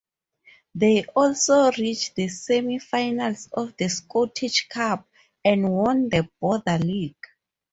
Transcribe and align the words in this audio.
They 0.73 1.05
also 1.15 1.71
reached 1.73 2.15
the 2.15 2.27
semi-finals 2.27 3.49
of 3.53 3.77
the 3.77 3.87
Scottish 3.87 4.67
cup 4.67 5.07
and 5.45 5.71
won 5.71 6.09
the 6.09 6.27
Border 6.39 6.79
League. 6.79 7.23